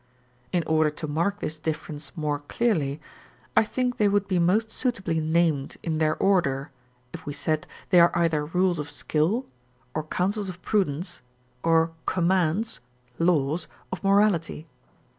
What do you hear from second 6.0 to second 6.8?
order